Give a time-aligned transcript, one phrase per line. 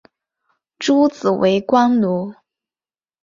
[0.79, 2.33] 诸子为官奴。